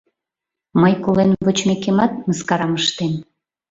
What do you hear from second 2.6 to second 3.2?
ыштем.